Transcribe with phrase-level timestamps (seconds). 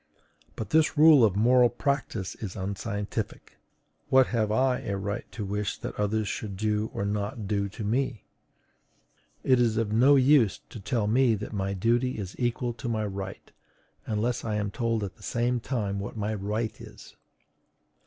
[0.55, 3.57] But this rule of moral practice is unscientific:
[4.09, 7.83] what have I a right to wish that others should do or not do to
[7.83, 8.23] me?
[9.43, 13.05] It is of no use to tell me that my duty is equal to my
[13.05, 13.51] right,
[14.07, 17.15] unless I am told at the same time what my right is.